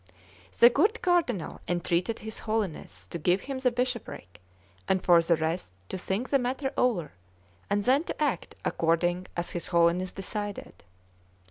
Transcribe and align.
The 0.59 0.71
good 0.71 1.03
Cardinal 1.03 1.61
entreated 1.67 2.17
his 2.25 2.39
Holiness 2.39 3.05
to 3.05 3.19
give 3.19 3.41
him 3.41 3.59
the 3.59 3.69
bishopric, 3.69 4.41
and 4.87 5.03
for 5.03 5.21
the 5.21 5.35
rest 5.37 5.77
to 5.89 5.95
think 5.99 6.31
the 6.31 6.39
matter 6.39 6.73
over, 6.75 7.11
and 7.69 7.83
then 7.83 8.03
to 8.05 8.19
act 8.19 8.55
according 8.65 9.27
as 9.37 9.51
his 9.51 9.67
Holiness 9.67 10.11
decided. 10.11 10.83